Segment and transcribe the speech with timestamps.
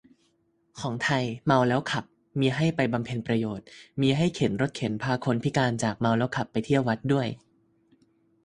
[0.79, 2.03] ของไทย เมาแล้วขับ
[2.39, 3.65] มีให้ไปบำเพ็ญประโยชน์
[4.01, 7.27] มีให้เข็นรถเข็นพาคนพิการจากเมาแล้วขับไปเที่ยววัดด้วย